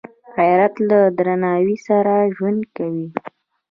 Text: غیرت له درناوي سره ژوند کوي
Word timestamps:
غیرت 0.35 0.75
له 0.89 0.99
درناوي 1.17 1.77
سره 1.87 2.13
ژوند 2.35 2.61
کوي 2.75 3.07